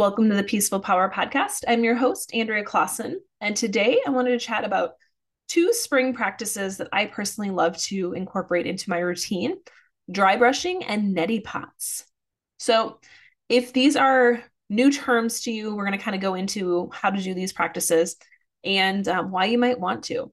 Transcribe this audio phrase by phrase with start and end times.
[0.00, 1.62] Welcome to the Peaceful Power Podcast.
[1.68, 4.92] I'm your host, Andrea Claassen, and today I wanted to chat about
[5.46, 9.56] two spring practices that I personally love to incorporate into my routine
[10.10, 12.06] dry brushing and neti pots.
[12.58, 12.98] So,
[13.50, 17.10] if these are new terms to you, we're going to kind of go into how
[17.10, 18.16] to do these practices
[18.64, 20.32] and um, why you might want to.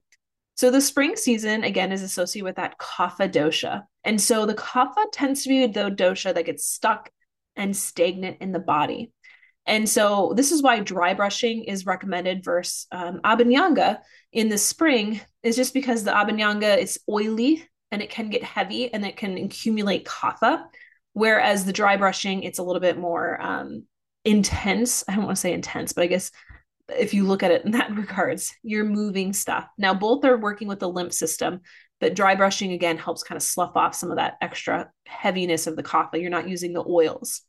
[0.56, 3.82] So, the spring season, again, is associated with that kapha dosha.
[4.02, 7.10] And so, the kapha tends to be the dosha that gets stuck
[7.54, 9.12] and stagnant in the body.
[9.68, 13.98] And so this is why dry brushing is recommended versus um, abhyanga
[14.32, 18.92] in the spring is just because the abhyanga is oily and it can get heavy
[18.92, 20.64] and it can accumulate kapha.
[21.12, 23.84] Whereas the dry brushing, it's a little bit more um,
[24.24, 25.04] intense.
[25.06, 26.30] I don't want to say intense, but I guess
[26.96, 29.68] if you look at it in that regards, you're moving stuff.
[29.76, 31.60] Now, both are working with the lymph system,
[32.00, 35.76] but dry brushing again helps kind of slough off some of that extra heaviness of
[35.76, 36.20] the kapha.
[36.20, 37.42] You're not using the oils.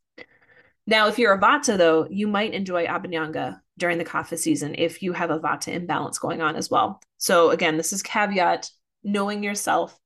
[0.90, 5.02] Now, if you're a Vata, though, you might enjoy Abhyanga during the Kapha season if
[5.02, 7.00] you have a Vata imbalance going on as well.
[7.16, 8.68] So, again, this is caveat
[9.04, 9.96] knowing yourself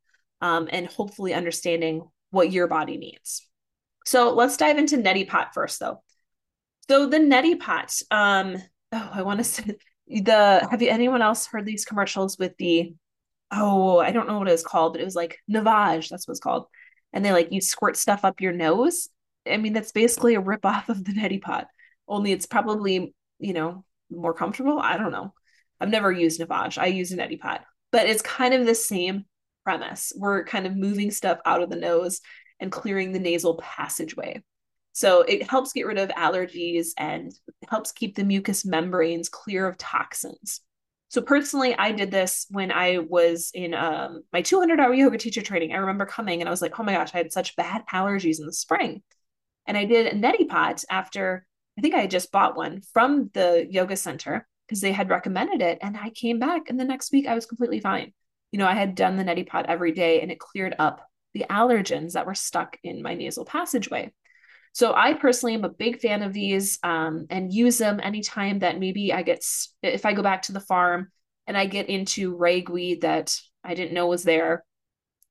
[0.42, 3.48] um, and hopefully understanding what your body needs.
[4.04, 6.02] So, let's dive into Neti Pot first, though.
[6.86, 8.58] So, the Neti Pot, um,
[8.92, 9.64] oh, I want to say
[10.06, 12.94] the have you anyone else heard these commercials with the
[13.50, 16.32] oh, I don't know what it was called, but it was like Navage, that's what
[16.32, 16.66] it's called.
[17.14, 19.08] And they like you squirt stuff up your nose
[19.46, 21.68] I mean, that's basically a rip off of the neti pot,
[22.08, 24.78] only it's probably, you know, more comfortable.
[24.78, 25.32] I don't know.
[25.80, 26.78] I've never used Navage.
[26.78, 29.24] I use a neti pot, but it's kind of the same
[29.64, 30.12] premise.
[30.16, 32.20] We're kind of moving stuff out of the nose
[32.60, 34.42] and clearing the nasal passageway.
[34.92, 37.32] So it helps get rid of allergies and
[37.68, 40.60] helps keep the mucous membranes clear of toxins.
[41.08, 45.42] So personally, I did this when I was in um, my 200 hour yoga teacher
[45.42, 45.72] training.
[45.72, 48.38] I remember coming and I was like, oh my gosh, I had such bad allergies
[48.38, 49.02] in the spring.
[49.66, 51.46] And I did a neti pot after
[51.78, 55.60] I think I had just bought one from the yoga center because they had recommended
[55.60, 55.78] it.
[55.82, 58.12] And I came back and the next week I was completely fine.
[58.52, 61.46] You know, I had done the neti pot every day and it cleared up the
[61.50, 64.12] allergens that were stuck in my nasal passageway.
[64.72, 68.78] So I personally am a big fan of these um, and use them anytime that
[68.78, 69.44] maybe I get,
[69.82, 71.08] if I go back to the farm
[71.46, 74.64] and I get into ragweed that I didn't know was there,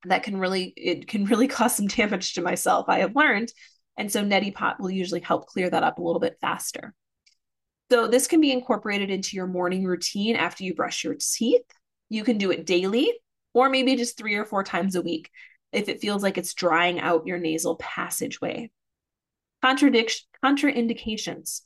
[0.05, 2.87] that can really, it can really cause some damage to myself.
[2.87, 3.51] I have learned
[3.97, 6.93] and so neti pot will usually help clear that up a little bit faster.
[7.91, 11.65] So this can be incorporated into your morning routine after you brush your teeth.
[12.09, 13.11] You can do it daily
[13.53, 15.29] or maybe just three or four times a week
[15.71, 18.71] if it feels like it's drying out your nasal passageway.
[19.61, 21.61] Contradiction, contraindications.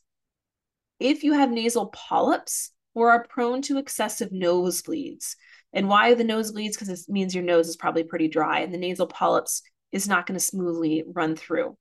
[0.99, 5.35] If you have nasal polyps or are prone to excessive nosebleeds,
[5.73, 6.73] and why the nosebleeds?
[6.73, 9.61] Because it means your nose is probably pretty dry and the nasal polyps
[9.91, 11.77] is not going to smoothly run through.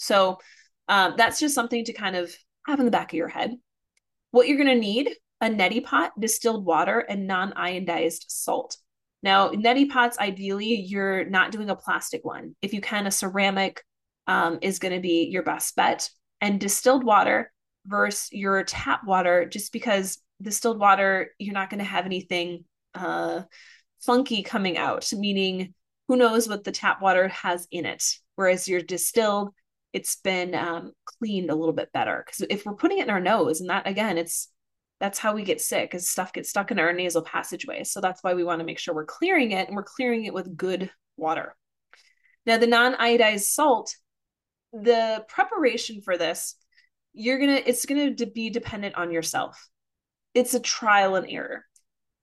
[0.00, 0.38] So
[0.88, 2.34] um, that's just something to kind of
[2.66, 3.54] have in the back of your head.
[4.30, 8.76] What you're going to need a neti pot, distilled water, and non iodized salt.
[9.22, 12.56] Now, neti pots, ideally, you're not doing a plastic one.
[12.62, 13.82] If you can, a ceramic
[14.26, 16.08] um, is going to be your best bet.
[16.40, 17.52] And distilled water
[17.86, 23.42] versus your tap water, just because distilled water, you're not going to have anything uh,
[24.00, 25.74] funky coming out, meaning
[26.08, 28.02] who knows what the tap water has in it.
[28.36, 29.50] Whereas your distilled,
[29.92, 33.20] it's been um, cleaned a little bit better because if we're putting it in our
[33.20, 34.48] nose and that again it's
[35.00, 38.22] that's how we get sick as stuff gets stuck in our nasal passageway so that's
[38.22, 40.90] why we want to make sure we're clearing it and we're clearing it with good
[41.16, 41.54] water.
[42.46, 43.94] Now the non-iodized salt
[44.72, 46.54] the preparation for this
[47.12, 49.68] you're gonna it's gonna be dependent on yourself.
[50.34, 51.64] It's a trial and error.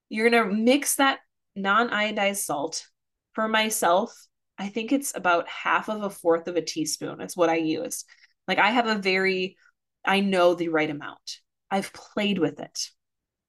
[0.10, 1.20] You're gonna mix that
[1.56, 2.88] non-iodized salt
[3.34, 4.28] for myself
[4.58, 8.06] I think it's about half of a fourth of a teaspoon is what I use.
[8.48, 9.58] Like I have a very,
[10.06, 11.40] I know the right amount.
[11.70, 12.90] I've played with it.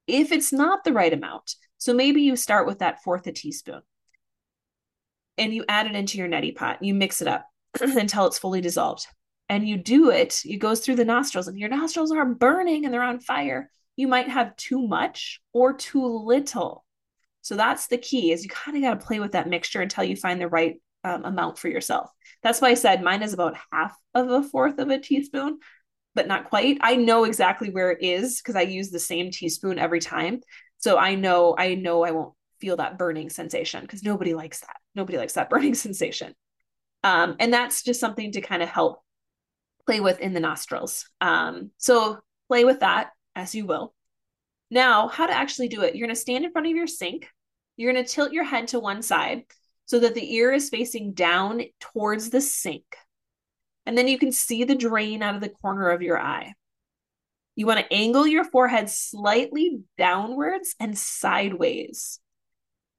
[0.06, 3.82] If it's not the right amount, so maybe you start with that fourth a teaspoon
[5.38, 6.82] and you add it into your neti pot.
[6.82, 7.46] You mix it up
[7.80, 9.06] until it's fully dissolved.
[9.48, 12.92] And you do it, it goes through the nostrils, and your nostrils are burning and
[12.92, 13.70] they're on fire.
[13.96, 16.84] You might have too much or too little.
[17.40, 20.04] So that's the key is you kind of got to play with that mixture until
[20.04, 22.10] you find the right um, amount for yourself.
[22.42, 25.58] That's why I said mine is about half of a fourth of a teaspoon,
[26.14, 26.78] but not quite.
[26.80, 30.40] I know exactly where it is because I use the same teaspoon every time.
[30.78, 34.76] So I know I know I won't feel that burning sensation because nobody likes that.
[34.94, 36.34] Nobody likes that burning sensation.
[37.04, 39.00] Um, and that's just something to kind of help
[39.86, 41.08] play with in the nostrils.
[41.20, 42.18] Um, so
[42.48, 43.94] play with that as you will.
[44.70, 45.94] Now, how to actually do it.
[45.94, 47.28] You're going to stand in front of your sink.
[47.76, 49.44] You're going to tilt your head to one side
[49.88, 52.84] so that the ear is facing down towards the sink.
[53.86, 56.52] And then you can see the drain out of the corner of your eye.
[57.56, 62.20] You want to angle your forehead slightly downwards and sideways.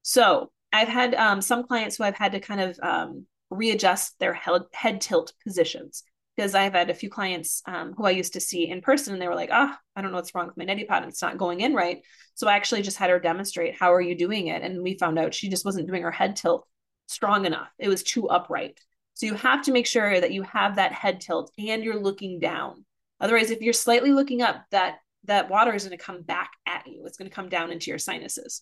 [0.02, 4.34] So I've had um, some clients who I've had to kind of um, readjust their
[4.34, 6.04] head, head tilt positions
[6.36, 9.22] because I've had a few clients um, who I used to see in person and
[9.22, 11.08] they were like, ah, oh, I don't know what's wrong with my neti pot.
[11.08, 12.02] It's not going in right.
[12.34, 14.64] So I actually just had her demonstrate, how are you doing it?
[14.64, 16.66] And we found out she just wasn't doing her head tilt
[17.10, 17.70] strong enough.
[17.80, 18.80] It was too upright.
[19.16, 22.40] So you have to make sure that you have that head tilt and you're looking
[22.40, 22.86] down.
[23.20, 26.88] Otherwise, if you're slightly looking up, that that water is going to come back at
[26.88, 27.06] you.
[27.06, 28.62] It's going to come down into your sinuses.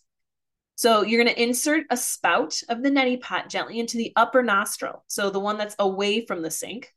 [0.76, 4.42] So you're going to insert a spout of the neti pot gently into the upper
[4.42, 5.04] nostril.
[5.08, 6.94] So the one that's away from the sink.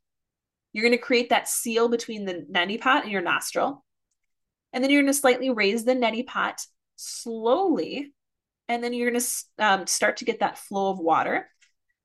[0.73, 3.83] You're going to create that seal between the neti pot and your nostril.
[4.71, 6.65] And then you're going to slightly raise the neti pot
[6.95, 8.13] slowly.
[8.67, 11.49] And then you're going to um, start to get that flow of water.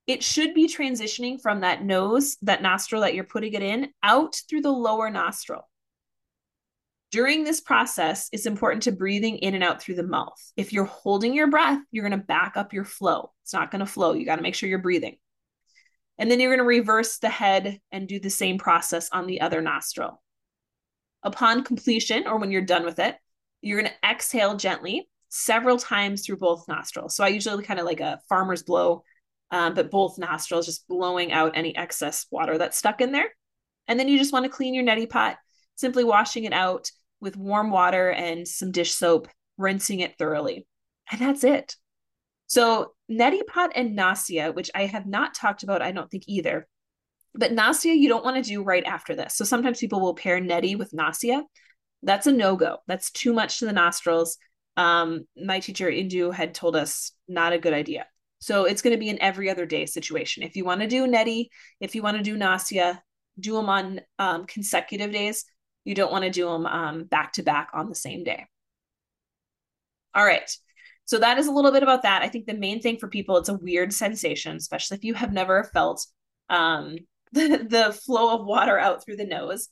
[0.05, 4.41] It should be transitioning from that nose, that nostril that you're putting it in, out
[4.49, 5.69] through the lower nostril.
[7.11, 10.39] During this process, it's important to breathing in and out through the mouth.
[10.57, 13.31] If you're holding your breath, you're going to back up your flow.
[13.43, 14.13] It's not going to flow.
[14.13, 15.17] You got to make sure you're breathing.
[16.17, 19.41] And then you're going to reverse the head and do the same process on the
[19.41, 20.21] other nostril.
[21.23, 23.15] Upon completion, or when you're done with it,
[23.61, 27.15] you're going to exhale gently several times through both nostrils.
[27.15, 29.03] So I usually kind of like a farmer's blow,
[29.51, 33.29] um, but both nostrils just blowing out any excess water that's stuck in there.
[33.87, 35.37] And then you just want to clean your neti pot,
[35.75, 36.89] simply washing it out
[37.19, 39.27] with warm water and some dish soap,
[39.57, 40.67] rinsing it thoroughly.
[41.11, 41.75] And that's it.
[42.47, 46.67] So neti pot and nasya, which I have not talked about, I don't think either.
[47.33, 49.35] But nasya, you don't want to do right after this.
[49.35, 51.43] So sometimes people will pair neti with nasya.
[52.03, 52.77] That's a no go.
[52.87, 54.37] That's too much to the nostrils.
[54.77, 58.05] Um, my teacher Indu had told us not a good idea.
[58.39, 60.43] So it's going to be an every other day situation.
[60.43, 61.47] If you want to do neti,
[61.79, 63.01] if you want to do nasya,
[63.39, 65.45] do them on um, consecutive days.
[65.83, 68.45] You don't want to do them um, back to back on the same day.
[70.13, 70.49] All right.
[71.05, 72.21] So that is a little bit about that.
[72.21, 75.31] I think the main thing for people, it's a weird sensation, especially if you have
[75.31, 76.05] never felt
[76.49, 76.97] um,
[77.31, 79.69] the, the flow of water out through the nose.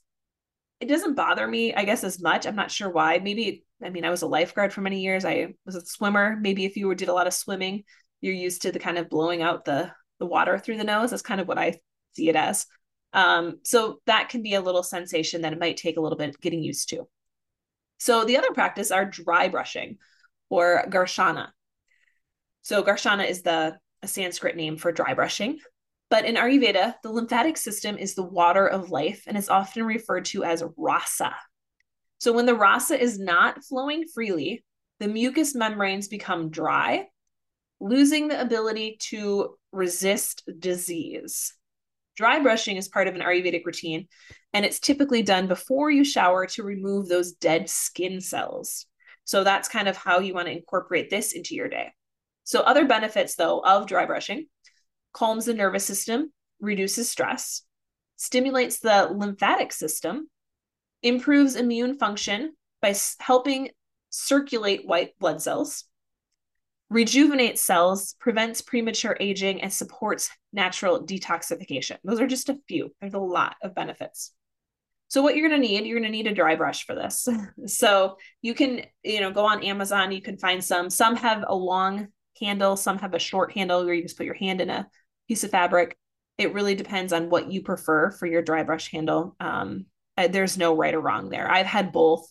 [0.85, 2.45] It doesn't bother me, I guess, as much.
[2.45, 3.17] I'm not sure why.
[3.17, 5.25] Maybe, I mean, I was a lifeguard for many years.
[5.25, 6.37] I was a swimmer.
[6.39, 7.85] Maybe if you did a lot of swimming,
[8.21, 11.09] you're used to the kind of blowing out the the water through the nose.
[11.09, 11.79] That's kind of what I
[12.13, 12.67] see it as.
[13.13, 16.39] Um, so that can be a little sensation that it might take a little bit
[16.39, 17.07] getting used to.
[17.97, 19.97] So the other practice are dry brushing,
[20.51, 21.47] or Garshana.
[22.61, 25.57] So Garshana is the a Sanskrit name for dry brushing.
[26.09, 30.25] But in Ayurveda, the lymphatic system is the water of life and is often referred
[30.25, 31.35] to as rasa.
[32.19, 34.63] So when the rasa is not flowing freely,
[34.99, 37.07] the mucous membranes become dry,
[37.79, 41.53] losing the ability to resist disease.
[42.15, 44.07] Dry brushing is part of an Ayurvedic routine,
[44.53, 48.85] and it's typically done before you shower to remove those dead skin cells.
[49.25, 51.91] So that's kind of how you want to incorporate this into your day.
[52.43, 54.45] So, other benefits though of dry brushing
[55.15, 57.61] calms the nervous system, reduces stress,
[58.17, 60.29] stimulates the lymphatic system,
[61.01, 63.69] improves immune function by helping
[64.09, 65.85] circulate white blood cells,
[66.89, 71.97] rejuvenates cells, prevents premature aging, and supports natural detoxification.
[72.03, 72.93] Those are just a few.
[72.99, 74.33] There's a lot of benefits.
[75.07, 77.27] So what you're going to need, you're going to need a dry brush for this.
[77.67, 80.89] so you can, you know, go on Amazon, you can find some.
[80.89, 82.09] Some have a long
[82.41, 84.87] handle, some have a short handle where you just put your hand in a
[85.27, 85.97] piece of fabric.
[86.37, 89.35] It really depends on what you prefer for your dry brush handle.
[89.39, 89.85] Um,
[90.17, 91.49] there's no right or wrong there.
[91.49, 92.27] I've had both.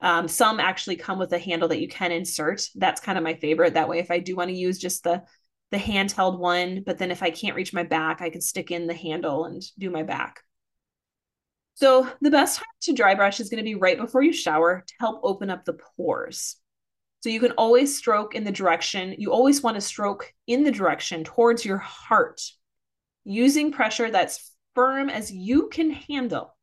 [0.00, 2.68] Um, some actually come with a handle that you can insert.
[2.74, 3.74] That's kind of my favorite.
[3.74, 5.22] That way, if I do want to use just the
[5.70, 8.86] the handheld one, but then if I can't reach my back, I can stick in
[8.86, 10.40] the handle and do my back.
[11.74, 14.84] So the best time to dry brush is going to be right before you shower
[14.86, 16.56] to help open up the pores.
[17.24, 20.70] So you can always stroke in the direction, you always want to stroke in the
[20.70, 22.42] direction towards your heart,
[23.24, 26.54] using pressure that's firm as you can handle,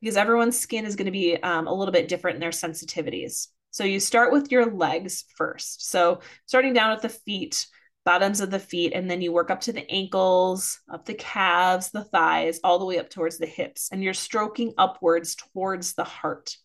[0.00, 3.48] because everyone's skin is going to be um, a little bit different in their sensitivities.
[3.72, 5.90] So you start with your legs first.
[5.90, 7.66] So starting down at the feet,
[8.06, 11.90] bottoms of the feet, and then you work up to the ankles, up the calves,
[11.90, 13.90] the thighs, all the way up towards the hips.
[13.92, 16.56] And you're stroking upwards towards the heart.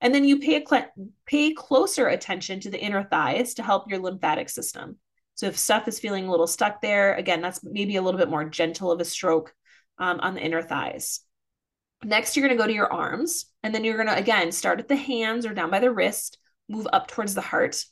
[0.00, 0.92] And then you pay, cl-
[1.26, 4.98] pay closer attention to the inner thighs to help your lymphatic system.
[5.34, 8.30] So if stuff is feeling a little stuck there, again, that's maybe a little bit
[8.30, 9.54] more gentle of a stroke
[9.98, 11.20] um, on the inner thighs.
[12.04, 14.80] Next, you're going to go to your arms, and then you're going to, again, start
[14.80, 16.38] at the hands or down by the wrist,
[16.68, 17.82] move up towards the heart,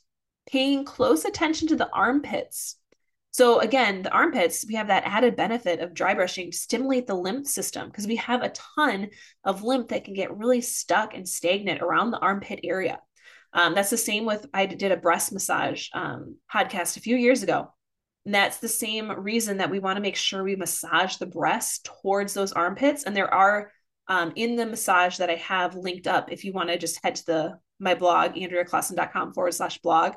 [0.47, 2.77] paying close attention to the armpits.
[3.35, 7.15] So again, the armpits, we have that added benefit of dry brushing to stimulate the
[7.15, 9.09] lymph system because we have a ton
[9.43, 12.97] of lymph that can get really stuck and stagnant around the armpit area.
[13.51, 17.43] Um, that's the same with I did a breast massage um, podcast a few years
[17.43, 17.73] ago.
[18.23, 21.89] And that's the same reason that we want to make sure we massage the breast
[22.01, 23.03] towards those armpits.
[23.03, 23.69] And there are
[24.07, 27.15] um, in the massage that I have linked up, if you want to just head
[27.15, 30.13] to the my blog, andreaclaassen.com forward slash blog,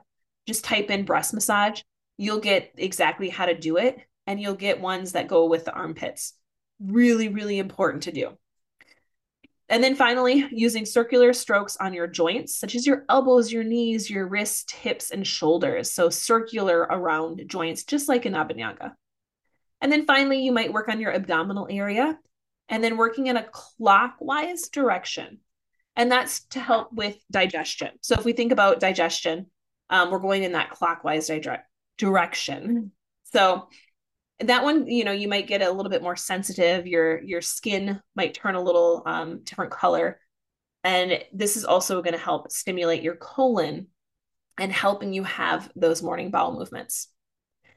[0.46, 1.82] just type in breast massage
[2.18, 5.72] you'll get exactly how to do it and you'll get ones that go with the
[5.72, 6.34] armpits.
[6.78, 8.36] Really, really important to do.
[9.70, 14.08] And then finally, using circular strokes on your joints, such as your elbows, your knees,
[14.08, 15.90] your wrists, hips, and shoulders.
[15.90, 18.92] So circular around joints, just like in Abhyanga.
[19.80, 22.18] And then finally, you might work on your abdominal area
[22.68, 25.38] and then working in a clockwise direction.
[25.96, 27.90] And that's to help with digestion.
[28.00, 29.46] So if we think about digestion,
[29.90, 31.62] um, we're going in that clockwise di-
[31.98, 32.92] direction.
[33.24, 33.68] So
[34.40, 36.86] that one, you know, you might get a little bit more sensitive.
[36.86, 40.20] Your your skin might turn a little um, different color,
[40.84, 43.88] and this is also going to help stimulate your colon
[44.58, 47.08] and helping you have those morning bowel movements.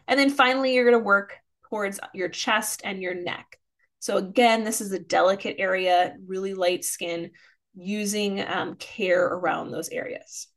[0.07, 1.37] And then finally, you're going to work
[1.69, 3.57] towards your chest and your neck.
[3.99, 7.31] So again, this is a delicate area, really light skin,
[7.75, 10.47] using um, care around those areas.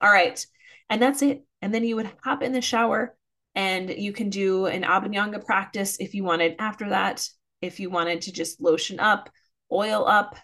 [0.00, 0.44] All right,
[0.90, 1.44] and that's it.
[1.62, 3.16] And then you would hop in the shower
[3.54, 7.28] and you can do an Abhyanga practice if you wanted after that.
[7.60, 9.30] If you wanted to just lotion up,
[9.72, 10.36] oil up.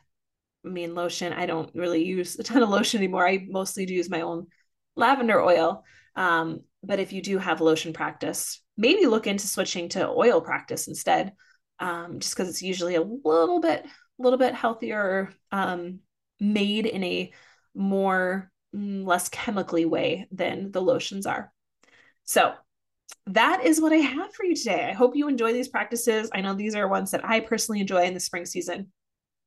[0.65, 3.27] I mean, lotion, I don't really use a ton of lotion anymore.
[3.27, 4.49] I mostly do use my own
[4.97, 5.85] lavender oil.
[6.17, 10.89] Um, but if you do have lotion practice, maybe look into switching to oil practice
[10.89, 11.33] instead,
[11.79, 16.01] um, just because it's usually a little bit, a little bit healthier, um,
[16.41, 17.33] made in a
[17.75, 21.53] more less chemically way than the lotions are.
[22.25, 22.55] So
[23.27, 24.87] that is what I have for you today.
[24.89, 26.31] I hope you enjoy these practices.
[26.35, 28.93] I know these are ones that I personally enjoy in the spring season.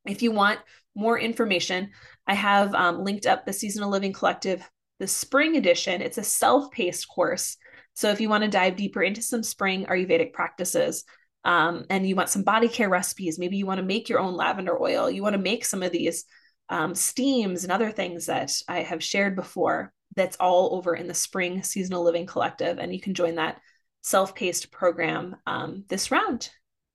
[0.05, 0.59] If you want
[0.95, 1.91] more information,
[2.25, 4.67] I have um, linked up the Seasonal Living Collective,
[4.99, 6.01] the spring edition.
[6.01, 7.57] It's a self paced course.
[7.93, 11.03] So if you want to dive deeper into some spring Ayurvedic practices,
[11.43, 14.35] um, and you want some body care recipes, maybe you want to make your own
[14.35, 16.25] lavender oil, you want to make some of these
[16.69, 19.93] um, steams and other things that I have shared before.
[20.15, 23.59] That's all over in the Spring Seasonal Living Collective, and you can join that
[24.01, 26.49] self paced program um, this round.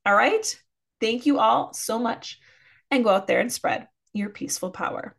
[0.05, 0.61] All right.
[1.01, 2.39] Thank you all so much,
[2.91, 5.17] and go out there and spread your peaceful power.